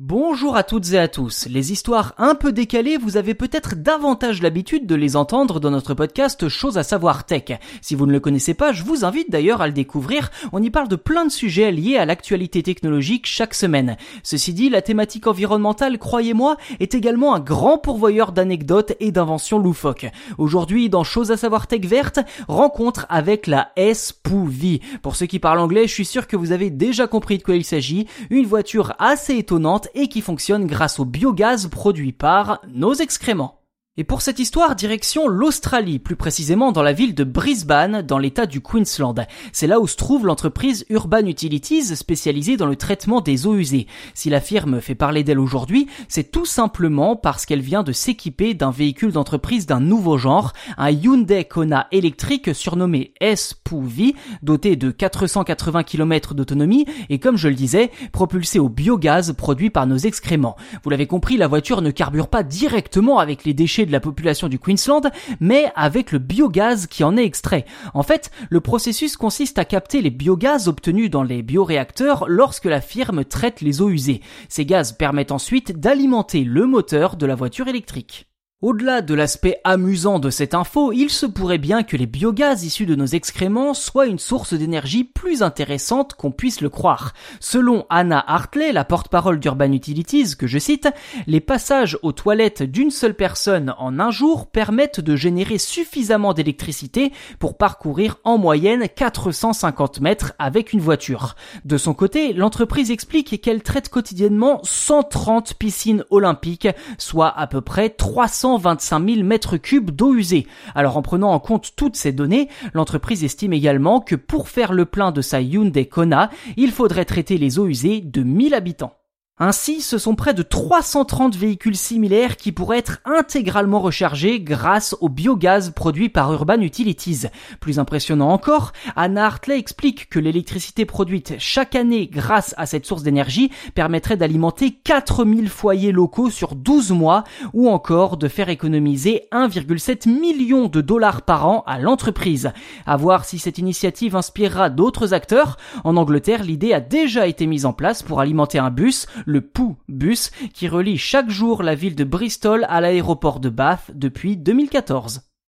[0.00, 1.48] Bonjour à toutes et à tous.
[1.50, 5.92] Les histoires un peu décalées, vous avez peut-être davantage l'habitude de les entendre dans notre
[5.92, 7.58] podcast Choses à savoir tech.
[7.82, 10.30] Si vous ne le connaissez pas, je vous invite d'ailleurs à le découvrir.
[10.52, 13.96] On y parle de plein de sujets liés à l'actualité technologique chaque semaine.
[14.22, 20.06] Ceci dit, la thématique environnementale, croyez-moi, est également un grand pourvoyeur d'anecdotes et d'inventions loufoques.
[20.38, 24.78] Aujourd'hui, dans Choses à savoir tech verte, rencontre avec la S-POV.
[25.02, 27.56] Pour ceux qui parlent anglais, je suis sûr que vous avez déjà compris de quoi
[27.56, 28.06] il s'agit.
[28.30, 33.57] Une voiture assez étonnante et qui fonctionne grâce au biogaz produit par nos excréments.
[34.00, 38.46] Et pour cette histoire, direction l'Australie, plus précisément dans la ville de Brisbane, dans l'état
[38.46, 39.26] du Queensland.
[39.50, 43.88] C'est là où se trouve l'entreprise Urban Utilities, spécialisée dans le traitement des eaux usées.
[44.14, 48.54] Si la firme fait parler d'elle aujourd'hui, c'est tout simplement parce qu'elle vient de s'équiper
[48.54, 54.12] d'un véhicule d'entreprise d'un nouveau genre, un Hyundai Kona électrique surnommé S-POV,
[54.44, 59.88] doté de 480 km d'autonomie et comme je le disais, propulsé au biogaz produit par
[59.88, 60.54] nos excréments.
[60.84, 64.48] Vous l'avez compris, la voiture ne carbure pas directement avec les déchets de la population
[64.48, 67.64] du Queensland, mais avec le biogaz qui en est extrait.
[67.94, 72.80] En fait, le processus consiste à capter les biogaz obtenus dans les bioréacteurs lorsque la
[72.80, 74.20] firme traite les eaux usées.
[74.48, 78.27] Ces gaz permettent ensuite d'alimenter le moteur de la voiture électrique.
[78.60, 82.86] Au-delà de l'aspect amusant de cette info, il se pourrait bien que les biogaz issus
[82.86, 87.12] de nos excréments soient une source d'énergie plus intéressante qu'on puisse le croire.
[87.38, 90.88] Selon Anna Hartley, la porte-parole d'Urban Utilities, que je cite,
[91.28, 97.12] les passages aux toilettes d'une seule personne en un jour permettent de générer suffisamment d'électricité
[97.38, 101.36] pour parcourir en moyenne 450 mètres avec une voiture.
[101.64, 106.66] De son côté, l'entreprise explique qu'elle traite quotidiennement 130 piscines olympiques,
[106.98, 110.46] soit à peu près 300 125 000 mètres cubes d'eau usée.
[110.74, 114.86] Alors en prenant en compte toutes ces données, l'entreprise estime également que pour faire le
[114.86, 118.97] plein de sa Hyundai Kona, il faudrait traiter les eaux usées de 1000 habitants.
[119.40, 125.08] Ainsi, ce sont près de 330 véhicules similaires qui pourraient être intégralement rechargés grâce au
[125.08, 127.26] biogaz produit par Urban Utilities.
[127.60, 133.04] Plus impressionnant encore, Anna Hartley explique que l'électricité produite chaque année grâce à cette source
[133.04, 137.22] d'énergie permettrait d'alimenter 4000 foyers locaux sur 12 mois
[137.52, 142.50] ou encore de faire économiser 1,7 million de dollars par an à l'entreprise.
[142.86, 145.58] À voir si cette initiative inspirera d'autres acteurs.
[145.84, 149.76] En Angleterre, l'idée a déjà été mise en place pour alimenter un bus, le Poo
[149.88, 155.27] Bus, qui relie chaque jour la ville de Bristol à l'aéroport de Bath depuis 2014.